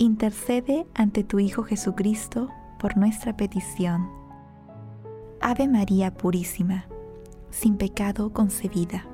intercede 0.00 0.86
ante 0.94 1.24
tu 1.24 1.38
Hijo 1.38 1.62
Jesucristo 1.62 2.48
por 2.78 2.96
nuestra 2.96 3.36
petición. 3.36 4.08
Ave 5.42 5.68
María 5.68 6.14
Purísima, 6.14 6.86
sin 7.50 7.76
pecado 7.76 8.32
concebida. 8.32 9.06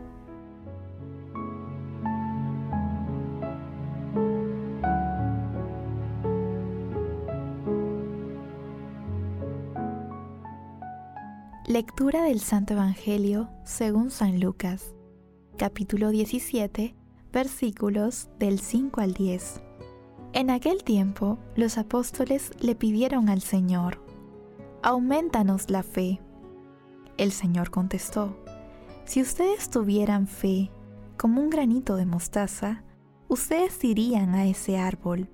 Lectura 11.66 12.22
del 12.22 12.38
Santo 12.38 12.74
Evangelio 12.74 13.48
según 13.64 14.12
San 14.12 14.38
Lucas, 14.38 14.94
capítulo 15.58 16.10
17, 16.10 16.94
versículos 17.32 18.28
del 18.38 18.60
5 18.60 19.00
al 19.00 19.14
10. 19.14 19.66
En 20.36 20.50
aquel 20.50 20.84
tiempo 20.84 21.38
los 21.54 21.78
apóstoles 21.78 22.50
le 22.60 22.74
pidieron 22.74 23.30
al 23.30 23.40
Señor, 23.40 24.02
aumentanos 24.82 25.70
la 25.70 25.82
fe. 25.82 26.20
El 27.16 27.32
Señor 27.32 27.70
contestó, 27.70 28.36
si 29.06 29.22
ustedes 29.22 29.70
tuvieran 29.70 30.26
fe 30.26 30.70
como 31.16 31.40
un 31.40 31.48
granito 31.48 31.96
de 31.96 32.04
mostaza, 32.04 32.84
ustedes 33.28 33.80
dirían 33.80 34.34
a 34.34 34.44
ese 34.44 34.76
árbol, 34.76 35.30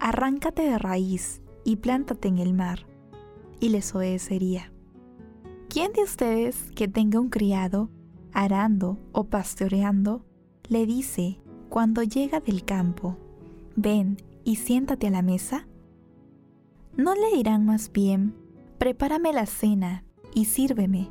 arráncate 0.00 0.62
de 0.62 0.76
raíz 0.76 1.40
y 1.62 1.76
plántate 1.76 2.26
en 2.26 2.38
el 2.38 2.52
mar, 2.52 2.84
y 3.60 3.68
les 3.68 3.94
obedecería. 3.94 4.72
¿Quién 5.68 5.92
de 5.92 6.02
ustedes 6.02 6.72
que 6.74 6.88
tenga 6.88 7.20
un 7.20 7.28
criado, 7.28 7.90
arando 8.32 8.98
o 9.12 9.22
pastoreando, 9.22 10.26
le 10.66 10.84
dice, 10.84 11.40
cuando 11.68 12.02
llega 12.02 12.40
del 12.40 12.64
campo, 12.64 13.16
ven 13.76 14.16
y 14.44 14.56
siéntate 14.56 15.08
a 15.08 15.10
la 15.10 15.22
mesa? 15.22 15.66
¿No 16.96 17.14
le 17.14 17.36
dirán 17.36 17.64
más 17.64 17.90
bien, 17.90 18.34
prepárame 18.78 19.32
la 19.32 19.46
cena 19.46 20.04
y 20.34 20.46
sírveme, 20.46 21.10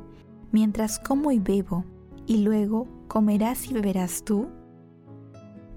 mientras 0.52 0.98
como 0.98 1.32
y 1.32 1.38
bebo, 1.38 1.84
y 2.26 2.38
luego 2.38 2.86
comerás 3.08 3.68
y 3.68 3.74
beberás 3.74 4.24
tú? 4.24 4.48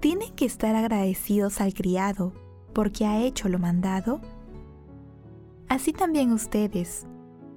¿Tienen 0.00 0.32
que 0.34 0.44
estar 0.44 0.76
agradecidos 0.76 1.60
al 1.60 1.74
criado 1.74 2.32
porque 2.72 3.06
ha 3.06 3.20
hecho 3.22 3.48
lo 3.48 3.58
mandado? 3.58 4.20
Así 5.68 5.92
también 5.92 6.32
ustedes, 6.32 7.06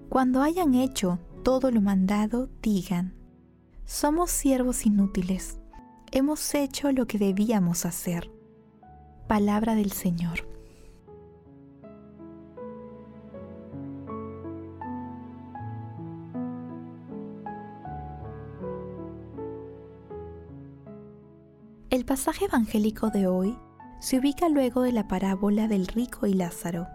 cuando 0.10 0.42
hayan 0.42 0.74
hecho 0.74 1.20
todo 1.44 1.70
lo 1.70 1.82
mandado, 1.82 2.50
digan, 2.62 3.14
somos 3.86 4.32
siervos 4.32 4.86
inútiles, 4.86 5.60
hemos 6.12 6.56
hecho 6.56 6.92
lo 6.92 7.06
que 7.06 7.20
debíamos 7.20 7.86
hacer. 7.86 8.32
Palabra 9.30 9.76
del 9.76 9.92
Señor. 9.92 10.40
El 21.92 22.06
pasaje 22.06 22.46
evangélico 22.46 23.12
de 23.12 23.28
hoy 23.28 23.56
se 24.00 24.18
ubica 24.18 24.50
luego 24.50 24.82
de 24.82 24.94
la 24.94 25.08
parábola 25.08 25.68
del 25.68 25.86
rico 25.86 26.26
y 26.26 26.34
Lázaro, 26.34 26.88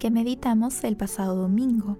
que 0.00 0.10
meditamos 0.10 0.82
el 0.82 0.96
pasado 0.96 1.36
domingo. 1.36 1.96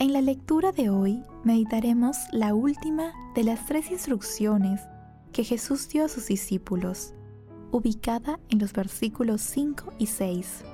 En 0.00 0.12
la 0.12 0.22
lectura 0.22 0.72
de 0.72 0.90
hoy 0.90 1.22
meditaremos 1.44 2.16
la 2.32 2.52
última 2.52 3.12
de 3.36 3.44
las 3.44 3.64
tres 3.66 3.92
instrucciones 3.92 4.80
que 5.32 5.44
Jesús 5.44 5.88
dio 5.88 6.06
a 6.06 6.08
sus 6.08 6.26
discípulos 6.26 7.14
ubicada 7.74 8.38
en 8.50 8.60
los 8.60 8.72
versículos 8.72 9.40
5 9.40 9.94
y 9.98 10.06
6, 10.06 10.64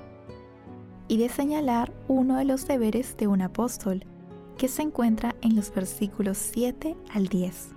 y 1.08 1.16
de 1.16 1.30
señalar 1.30 1.94
uno 2.08 2.36
de 2.36 2.44
los 2.44 2.68
deberes 2.68 3.16
de 3.16 3.26
un 3.26 3.40
apóstol, 3.40 4.04
que 4.58 4.68
se 4.68 4.82
encuentra 4.82 5.34
en 5.40 5.56
los 5.56 5.74
versículos 5.74 6.36
7 6.36 6.94
al 7.14 7.28
10. 7.28 7.70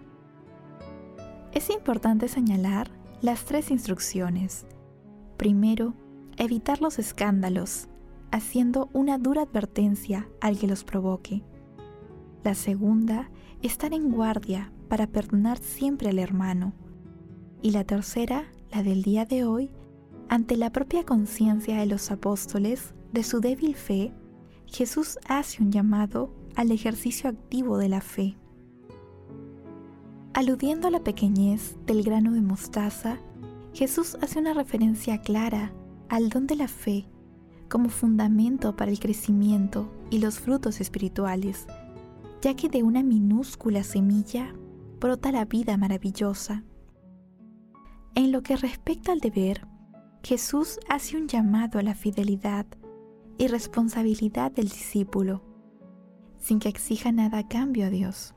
Es 1.54 1.70
importante 1.70 2.28
señalar 2.28 2.92
las 3.22 3.46
tres 3.46 3.72
instrucciones. 3.72 4.66
Primero, 5.38 5.94
evitar 6.36 6.82
los 6.82 7.00
escándalos, 7.00 7.88
haciendo 8.32 8.90
una 8.92 9.18
dura 9.20 9.44
advertencia 9.44 10.28
al 10.42 10.60
que 10.60 10.68
los 10.68 10.84
provoque. 10.84 11.44
La 12.44 12.56
segunda, 12.56 13.30
estar 13.62 13.94
en 13.94 14.12
guardia 14.12 14.74
para 14.90 15.08
perdonar 15.08 15.60
siempre 15.60 16.10
al 16.10 16.20
hermano. 16.20 16.74
Y 17.62 17.72
la 17.72 17.86
tercera, 17.86 18.44
la 18.74 18.82
del 18.82 19.04
día 19.04 19.26
de 19.26 19.46
hoy, 19.46 19.70
ante 20.30 20.58
la 20.58 20.72
propia 20.72 21.06
conciencia 21.06 21.78
de 21.78 21.86
los 21.86 22.10
apóstoles 22.10 22.94
de 23.12 23.22
su 23.24 23.40
débil 23.40 23.76
fe, 23.76 24.12
Jesús 24.66 25.20
hace 25.28 25.62
un 25.62 25.72
llamado 25.72 26.34
al 26.56 26.72
ejercicio 26.72 27.30
activo 27.30 27.78
de 27.78 27.90
la 27.90 28.02
fe. 28.02 28.36
Aludiendo 30.34 30.88
a 30.88 30.92
la 30.92 31.04
pequeñez 31.04 31.76
del 31.86 32.02
grano 32.04 32.32
de 32.32 32.42
mostaza, 32.42 33.20
Jesús 33.74 34.18
hace 34.22 34.40
una 34.40 34.56
referencia 34.56 35.22
clara 35.22 35.72
al 36.10 36.30
don 36.30 36.48
de 36.48 36.56
la 36.56 36.68
fe 36.68 37.06
como 37.70 37.90
fundamento 37.90 38.76
para 38.76 38.90
el 38.90 39.00
crecimiento 39.00 39.92
y 40.10 40.18
los 40.18 40.40
frutos 40.40 40.82
espirituales, 40.82 41.68
ya 42.42 42.56
que 42.56 42.70
de 42.70 42.82
una 42.82 43.04
minúscula 43.04 43.84
semilla 43.84 44.56
brota 45.00 45.32
la 45.32 45.46
vida 45.46 45.78
maravillosa. 45.78 46.64
En 48.16 48.32
lo 48.32 48.44
que 48.44 48.56
respecta 48.56 49.12
al 49.12 49.20
deber, 49.20 49.66
Jesús 50.22 50.80
hace 50.88 51.18
un 51.18 51.28
llamado 51.28 51.80
a 51.80 51.82
la 51.82 51.96
fidelidad 51.96 52.68
y 53.40 53.48
responsabilidad 53.48 54.52
del 54.52 54.70
discípulo, 54.70 55.42
sin 56.38 56.60
que 56.60 56.70
exija 56.70 57.12
nada 57.12 57.40
a 57.40 57.48
cambio 57.48 57.88
a 57.88 57.90
Dios. 57.90 58.36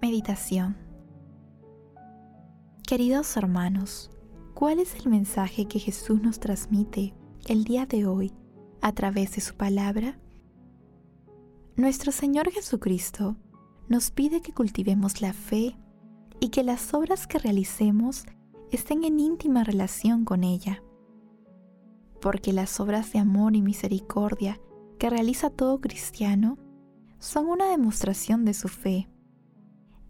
Meditación 0.00 0.87
Queridos 2.88 3.36
hermanos, 3.36 4.10
¿cuál 4.54 4.78
es 4.78 4.94
el 4.94 5.10
mensaje 5.10 5.66
que 5.66 5.78
Jesús 5.78 6.22
nos 6.22 6.40
transmite 6.40 7.12
el 7.46 7.64
día 7.64 7.84
de 7.84 8.06
hoy 8.06 8.32
a 8.80 8.92
través 8.92 9.32
de 9.34 9.42
su 9.42 9.56
palabra? 9.56 10.18
Nuestro 11.76 12.12
Señor 12.12 12.50
Jesucristo 12.50 13.36
nos 13.88 14.10
pide 14.10 14.40
que 14.40 14.54
cultivemos 14.54 15.20
la 15.20 15.34
fe 15.34 15.76
y 16.40 16.48
que 16.48 16.64
las 16.64 16.94
obras 16.94 17.26
que 17.26 17.38
realicemos 17.38 18.24
estén 18.70 19.04
en 19.04 19.20
íntima 19.20 19.64
relación 19.64 20.24
con 20.24 20.42
ella. 20.42 20.82
Porque 22.22 22.54
las 22.54 22.80
obras 22.80 23.12
de 23.12 23.18
amor 23.18 23.54
y 23.54 23.60
misericordia 23.60 24.62
que 24.98 25.10
realiza 25.10 25.50
todo 25.50 25.78
cristiano 25.82 26.56
son 27.18 27.48
una 27.48 27.68
demostración 27.68 28.46
de 28.46 28.54
su 28.54 28.68
fe. 28.68 29.10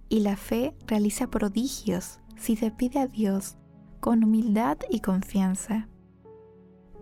Y 0.08 0.20
la 0.20 0.36
fe 0.36 0.76
realiza 0.86 1.28
prodigios 1.28 2.20
si 2.38 2.56
se 2.56 2.70
pide 2.70 3.00
a 3.00 3.06
Dios 3.06 3.56
con 4.00 4.24
humildad 4.24 4.78
y 4.90 5.00
confianza. 5.00 5.88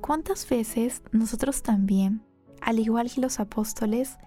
¿Cuántas 0.01 0.49
veces 0.49 1.03
nosotros 1.13 1.63
también, 1.63 2.23
al 2.61 2.79
igual 2.79 3.11
que 3.11 3.21
los 3.21 3.41
apóstoles, 3.41 4.19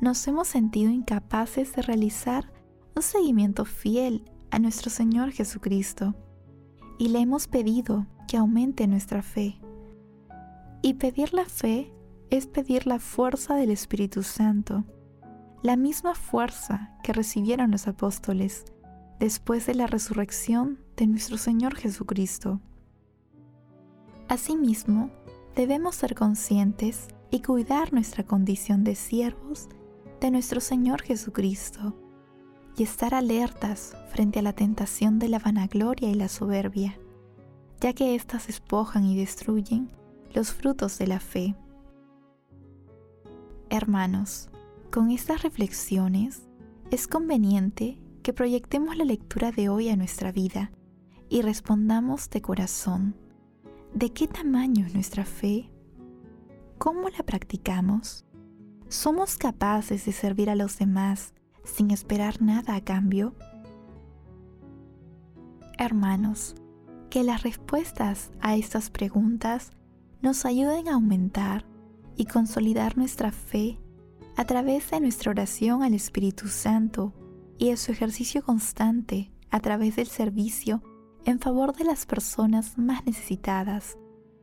nos 0.00 0.26
hemos 0.28 0.48
sentido 0.48 0.90
incapaces 0.90 1.74
de 1.74 1.82
realizar 1.82 2.52
un 2.94 3.02
seguimiento 3.02 3.64
fiel 3.64 4.24
a 4.50 4.58
nuestro 4.58 4.90
Señor 4.90 5.32
Jesucristo 5.32 6.14
y 6.98 7.08
le 7.08 7.20
hemos 7.20 7.48
pedido 7.48 8.06
que 8.26 8.36
aumente 8.36 8.86
nuestra 8.86 9.22
fe? 9.22 9.60
Y 10.82 10.94
pedir 10.94 11.32
la 11.32 11.44
fe 11.44 11.92
es 12.30 12.46
pedir 12.46 12.86
la 12.86 12.98
fuerza 12.98 13.54
del 13.54 13.70
Espíritu 13.70 14.22
Santo, 14.22 14.84
la 15.62 15.76
misma 15.76 16.14
fuerza 16.14 16.96
que 17.02 17.12
recibieron 17.12 17.70
los 17.70 17.88
apóstoles 17.88 18.64
después 19.18 19.66
de 19.66 19.74
la 19.74 19.86
resurrección 19.86 20.78
de 20.96 21.06
nuestro 21.06 21.38
Señor 21.38 21.74
Jesucristo. 21.74 22.60
Asimismo, 24.28 25.10
debemos 25.54 25.94
ser 25.96 26.14
conscientes 26.14 27.08
y 27.30 27.42
cuidar 27.42 27.92
nuestra 27.92 28.24
condición 28.24 28.84
de 28.84 28.94
siervos 28.94 29.68
de 30.20 30.30
nuestro 30.30 30.60
Señor 30.60 31.02
Jesucristo 31.02 31.94
y 32.76 32.82
estar 32.82 33.14
alertas 33.14 33.96
frente 34.10 34.40
a 34.40 34.42
la 34.42 34.52
tentación 34.52 35.18
de 35.18 35.28
la 35.28 35.38
vanagloria 35.38 36.10
y 36.10 36.14
la 36.14 36.28
soberbia, 36.28 36.98
ya 37.80 37.92
que 37.92 38.14
éstas 38.14 38.48
espojan 38.48 39.04
y 39.04 39.16
destruyen 39.16 39.90
los 40.34 40.52
frutos 40.52 40.98
de 40.98 41.06
la 41.06 41.20
fe. 41.20 41.54
Hermanos, 43.70 44.50
con 44.90 45.10
estas 45.10 45.42
reflexiones 45.42 46.42
es 46.90 47.08
conveniente 47.08 47.98
que 48.26 48.32
proyectemos 48.32 48.96
la 48.96 49.04
lectura 49.04 49.52
de 49.52 49.68
hoy 49.68 49.88
a 49.88 49.94
nuestra 49.94 50.32
vida 50.32 50.72
y 51.28 51.42
respondamos 51.42 52.28
de 52.28 52.42
corazón, 52.42 53.14
¿de 53.94 54.10
qué 54.12 54.26
tamaño 54.26 54.84
es 54.84 54.94
nuestra 54.94 55.24
fe? 55.24 55.70
¿Cómo 56.76 57.08
la 57.08 57.22
practicamos? 57.22 58.26
¿Somos 58.88 59.38
capaces 59.38 60.06
de 60.06 60.10
servir 60.10 60.50
a 60.50 60.56
los 60.56 60.76
demás 60.76 61.34
sin 61.62 61.92
esperar 61.92 62.42
nada 62.42 62.74
a 62.74 62.80
cambio? 62.80 63.36
Hermanos, 65.78 66.56
que 67.10 67.22
las 67.22 67.44
respuestas 67.44 68.32
a 68.40 68.56
estas 68.56 68.90
preguntas 68.90 69.70
nos 70.20 70.44
ayuden 70.44 70.88
a 70.88 70.94
aumentar 70.94 71.64
y 72.16 72.24
consolidar 72.24 72.98
nuestra 72.98 73.30
fe 73.30 73.78
a 74.34 74.44
través 74.46 74.90
de 74.90 74.98
nuestra 74.98 75.30
oración 75.30 75.84
al 75.84 75.94
Espíritu 75.94 76.48
Santo 76.48 77.14
y 77.58 77.70
de 77.70 77.76
su 77.76 77.92
ejercicio 77.92 78.42
constante 78.42 79.30
a 79.50 79.60
través 79.60 79.96
del 79.96 80.06
servicio 80.06 80.82
en 81.24 81.40
favor 81.40 81.74
de 81.74 81.84
las 81.84 82.06
personas 82.06 82.78
más 82.78 83.04
necesitadas 83.04 83.98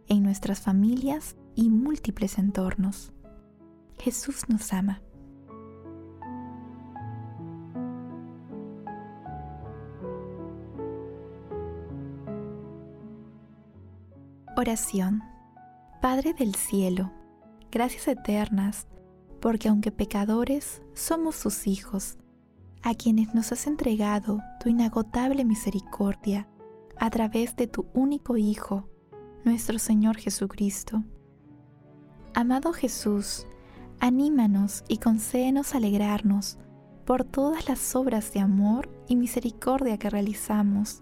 en 0.07 0.24
nuestras 0.24 0.62
familias 0.62 1.38
y 1.56 1.69
múltiples 1.69 2.38
entornos. 2.38 3.13
Jesús 4.00 4.50
nos 4.50 4.74
ama. 4.74 5.01
Oración. 14.56 15.24
Padre 16.01 16.33
del 16.33 16.54
cielo, 16.54 17.12
gracias 17.71 18.07
eternas, 18.07 18.88
porque 19.42 19.69
aunque 19.69 19.92
pecadores, 19.92 20.81
somos 20.94 21.36
sus 21.36 21.66
hijos, 21.66 22.18
a 22.83 22.95
quienes 22.95 23.33
nos 23.33 23.51
has 23.53 23.65
entregado 23.65 24.41
tu 24.59 24.69
inagotable 24.69 25.45
misericordia 25.45 26.47
a 26.97 27.09
través 27.09 27.56
de 27.56 27.68
tu 27.68 27.88
único 27.94 28.35
Hijo, 28.35 28.89
nuestro 29.45 29.80
Señor 29.80 30.18
Jesucristo. 30.18 31.03
Amado 32.33 32.74
Jesús, 32.74 33.47
anímanos 34.00 34.83
y 34.89 34.97
concédenos 34.97 35.75
alegrarnos 35.75 36.57
por 37.06 37.24
todas 37.24 37.69
las 37.69 37.95
obras 37.95 38.33
de 38.33 38.41
amor 38.41 38.89
y 39.07 39.15
misericordia 39.15 39.97
que 39.97 40.09
realizamos, 40.09 41.01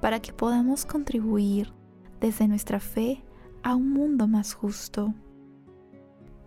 para 0.00 0.20
que 0.20 0.32
podamos 0.32 0.86
contribuir 0.86 1.72
desde 2.18 2.48
nuestra 2.48 2.80
fe 2.80 3.22
a 3.62 3.74
un 3.74 3.92
mundo 3.92 4.26
más 4.26 4.54
justo. 4.54 5.14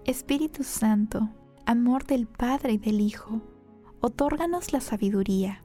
Espíritu 0.05 0.63
Santo, 0.63 1.29
amor 1.65 2.05
del 2.05 2.27
Padre 2.27 2.73
y 2.73 2.77
del 2.77 3.01
Hijo, 3.01 3.41
otórganos 4.03 4.73
la 4.73 4.81
sabiduría, 4.81 5.63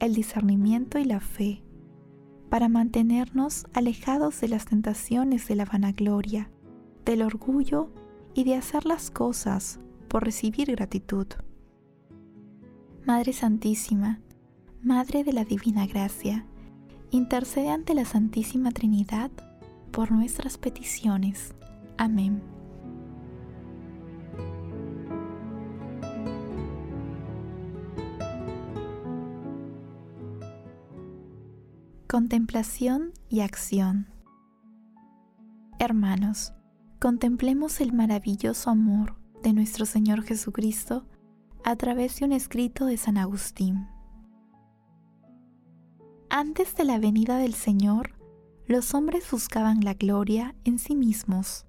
el 0.00 0.12
discernimiento 0.12 0.98
y 0.98 1.04
la 1.04 1.20
fe, 1.20 1.62
para 2.50 2.68
mantenernos 2.68 3.66
alejados 3.72 4.40
de 4.40 4.48
las 4.48 4.64
tentaciones 4.64 5.46
de 5.46 5.54
la 5.54 5.64
vanagloria, 5.64 6.50
del 7.04 7.22
orgullo 7.22 7.92
y 8.34 8.42
de 8.42 8.56
hacer 8.56 8.84
las 8.84 9.12
cosas 9.12 9.78
por 10.08 10.24
recibir 10.24 10.72
gratitud. 10.72 11.28
Madre 13.06 13.32
Santísima, 13.32 14.18
Madre 14.82 15.22
de 15.22 15.32
la 15.32 15.44
Divina 15.44 15.86
Gracia, 15.86 16.46
intercede 17.12 17.70
ante 17.70 17.94
la 17.94 18.04
Santísima 18.04 18.72
Trinidad 18.72 19.30
por 19.92 20.10
nuestras 20.10 20.58
peticiones. 20.58 21.54
Amén. 21.96 22.42
Contemplación 32.10 33.12
y 33.28 33.40
acción 33.40 34.08
Hermanos, 35.78 36.54
contemplemos 36.98 37.82
el 37.82 37.92
maravilloso 37.92 38.70
amor 38.70 39.16
de 39.42 39.52
nuestro 39.52 39.84
Señor 39.84 40.22
Jesucristo 40.22 41.04
a 41.64 41.76
través 41.76 42.18
de 42.18 42.24
un 42.24 42.32
escrito 42.32 42.86
de 42.86 42.96
San 42.96 43.18
Agustín. 43.18 43.88
Antes 46.30 46.74
de 46.76 46.84
la 46.84 46.98
venida 46.98 47.36
del 47.36 47.52
Señor, 47.52 48.18
los 48.66 48.94
hombres 48.94 49.30
buscaban 49.30 49.80
la 49.84 49.92
gloria 49.92 50.56
en 50.64 50.78
sí 50.78 50.96
mismos. 50.96 51.66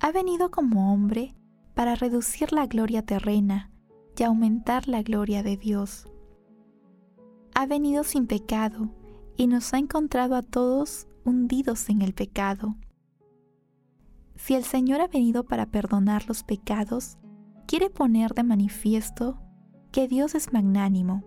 Ha 0.00 0.12
venido 0.12 0.50
como 0.50 0.92
hombre 0.92 1.34
para 1.72 1.94
reducir 1.94 2.52
la 2.52 2.66
gloria 2.66 3.06
terrena 3.06 3.70
y 4.18 4.22
aumentar 4.24 4.86
la 4.86 5.02
gloria 5.02 5.42
de 5.42 5.56
Dios. 5.56 6.11
Ha 7.54 7.66
venido 7.66 8.02
sin 8.02 8.26
pecado 8.26 8.88
y 9.36 9.46
nos 9.46 9.74
ha 9.74 9.78
encontrado 9.78 10.36
a 10.36 10.42
todos 10.42 11.06
hundidos 11.24 11.88
en 11.88 12.02
el 12.02 12.14
pecado. 12.14 12.76
Si 14.36 14.54
el 14.54 14.64
Señor 14.64 15.00
ha 15.00 15.08
venido 15.08 15.44
para 15.44 15.66
perdonar 15.66 16.26
los 16.26 16.42
pecados, 16.42 17.18
quiere 17.66 17.90
poner 17.90 18.32
de 18.34 18.42
manifiesto 18.42 19.38
que 19.92 20.08
Dios 20.08 20.34
es 20.34 20.52
magnánimo. 20.52 21.22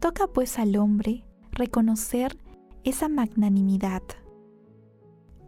Toca 0.00 0.26
pues 0.26 0.58
al 0.58 0.76
hombre 0.76 1.24
reconocer 1.52 2.36
esa 2.82 3.08
magnanimidad, 3.08 4.02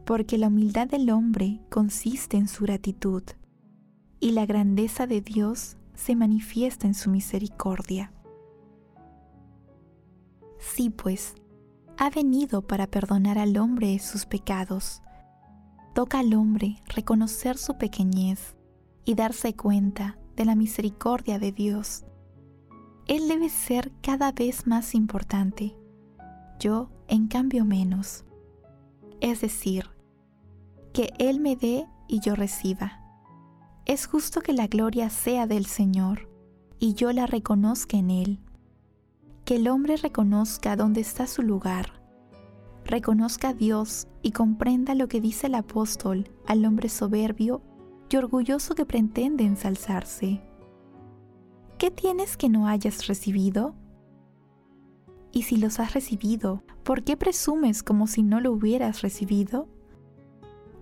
porque 0.06 0.38
la 0.38 0.48
humildad 0.48 0.88
del 0.88 1.10
hombre 1.10 1.60
consiste 1.68 2.36
en 2.36 2.48
su 2.48 2.64
gratitud, 2.64 3.24
y 4.20 4.30
la 4.30 4.46
grandeza 4.46 5.06
de 5.06 5.20
Dios 5.20 5.76
se 5.94 6.14
manifiesta 6.14 6.86
en 6.86 6.94
su 6.94 7.10
misericordia. 7.10 8.12
Sí, 10.74 10.90
pues, 10.90 11.34
ha 11.96 12.10
venido 12.10 12.62
para 12.62 12.86
perdonar 12.86 13.38
al 13.38 13.56
hombre 13.56 13.98
sus 13.98 14.26
pecados. 14.26 15.02
Toca 15.94 16.18
al 16.18 16.34
hombre 16.34 16.82
reconocer 16.86 17.56
su 17.56 17.78
pequeñez 17.78 18.56
y 19.04 19.14
darse 19.14 19.54
cuenta 19.54 20.18
de 20.34 20.44
la 20.44 20.54
misericordia 20.54 21.38
de 21.38 21.52
Dios. 21.52 22.04
Él 23.06 23.28
debe 23.28 23.48
ser 23.48 23.92
cada 24.02 24.32
vez 24.32 24.66
más 24.66 24.94
importante 24.94 25.76
yo 26.58 26.90
en 27.08 27.28
cambio 27.28 27.64
menos. 27.64 28.24
Es 29.20 29.40
decir, 29.40 29.90
que 30.92 31.12
Él 31.18 31.40
me 31.40 31.56
dé 31.56 31.86
y 32.08 32.20
yo 32.20 32.34
reciba. 32.34 33.00
Es 33.84 34.06
justo 34.06 34.40
que 34.40 34.52
la 34.52 34.66
gloria 34.66 35.10
sea 35.10 35.46
del 35.46 35.66
Señor 35.66 36.28
y 36.78 36.94
yo 36.94 37.12
la 37.12 37.26
reconozca 37.26 37.96
en 37.96 38.10
Él. 38.10 38.40
Que 39.46 39.56
el 39.56 39.68
hombre 39.68 39.96
reconozca 39.96 40.74
dónde 40.74 41.00
está 41.00 41.28
su 41.28 41.40
lugar. 41.40 42.02
Reconozca 42.84 43.50
a 43.50 43.54
Dios 43.54 44.08
y 44.20 44.32
comprenda 44.32 44.96
lo 44.96 45.06
que 45.06 45.20
dice 45.20 45.46
el 45.46 45.54
apóstol 45.54 46.28
al 46.48 46.64
hombre 46.64 46.88
soberbio 46.88 47.62
y 48.10 48.16
orgulloso 48.16 48.74
que 48.74 48.84
pretende 48.84 49.44
ensalzarse. 49.44 50.42
¿Qué 51.78 51.92
tienes 51.92 52.36
que 52.36 52.48
no 52.48 52.66
hayas 52.66 53.06
recibido? 53.06 53.76
Y 55.30 55.42
si 55.42 55.58
los 55.58 55.78
has 55.78 55.94
recibido, 55.94 56.64
¿por 56.82 57.04
qué 57.04 57.16
presumes 57.16 57.84
como 57.84 58.08
si 58.08 58.24
no 58.24 58.40
lo 58.40 58.50
hubieras 58.50 59.02
recibido? 59.02 59.68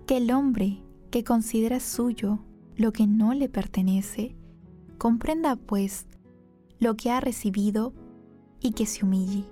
Que 0.07 0.17
el 0.17 0.31
hombre 0.31 0.81
que 1.11 1.23
considera 1.23 1.79
suyo 1.79 2.39
lo 2.75 2.91
que 2.93 3.05
no 3.05 3.35
le 3.35 3.47
pertenece, 3.47 4.35
comprenda 4.97 5.55
pues 5.55 6.07
lo 6.79 6.95
que 6.95 7.11
ha 7.11 7.19
recibido 7.19 7.93
y 8.61 8.71
que 8.71 8.85
se 8.85 9.05
humille. 9.05 9.45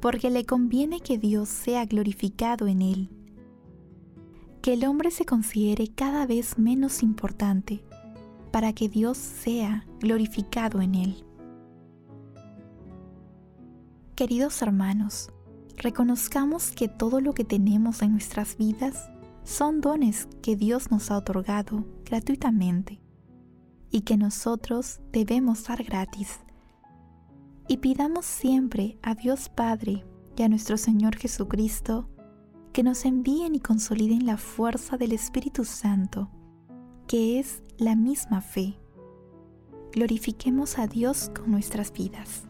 porque 0.00 0.30
le 0.30 0.44
conviene 0.46 1.00
que 1.00 1.18
Dios 1.18 1.48
sea 1.48 1.84
glorificado 1.84 2.68
en 2.68 2.82
él. 2.82 3.10
Que 4.62 4.74
el 4.74 4.84
hombre 4.84 5.10
se 5.10 5.24
considere 5.24 5.88
cada 5.88 6.26
vez 6.26 6.58
menos 6.58 7.02
importante 7.02 7.82
para 8.52 8.72
que 8.72 8.88
Dios 8.88 9.18
sea 9.18 9.86
glorificado 10.00 10.80
en 10.80 10.94
él. 10.94 11.24
Queridos 14.14 14.62
hermanos, 14.62 15.30
reconozcamos 15.76 16.70
que 16.70 16.88
todo 16.88 17.20
lo 17.20 17.34
que 17.34 17.44
tenemos 17.44 18.02
en 18.02 18.12
nuestras 18.12 18.56
vidas 18.56 19.10
son 19.44 19.80
dones 19.80 20.28
que 20.42 20.56
Dios 20.56 20.90
nos 20.90 21.10
ha 21.10 21.16
otorgado 21.18 21.84
gratuitamente 22.04 23.00
y 23.90 24.02
que 24.02 24.16
nosotros 24.16 25.00
debemos 25.12 25.64
dar 25.64 25.82
gratis. 25.84 26.40
Y 27.70 27.76
pidamos 27.76 28.24
siempre 28.24 28.98
a 29.02 29.14
Dios 29.14 29.50
Padre 29.50 30.02
y 30.36 30.42
a 30.42 30.48
nuestro 30.48 30.78
Señor 30.78 31.16
Jesucristo 31.16 32.08
que 32.72 32.82
nos 32.82 33.04
envíen 33.04 33.54
y 33.54 33.60
consoliden 33.60 34.24
la 34.24 34.38
fuerza 34.38 34.96
del 34.96 35.12
Espíritu 35.12 35.66
Santo, 35.66 36.30
que 37.06 37.38
es 37.38 37.62
la 37.76 37.94
misma 37.94 38.40
fe. 38.40 38.78
Glorifiquemos 39.92 40.78
a 40.78 40.86
Dios 40.86 41.30
con 41.36 41.50
nuestras 41.50 41.92
vidas. 41.92 42.44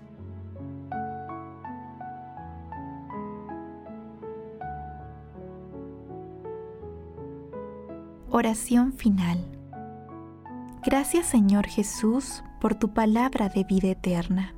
Oración 8.31 8.93
final. 8.93 9.39
Gracias 10.85 11.27
Señor 11.27 11.67
Jesús 11.67 12.45
por 12.61 12.77
tu 12.77 12.95
palabra 12.95 13.49
de 13.49 13.65
vida 13.65 13.89
eterna. 13.89 14.58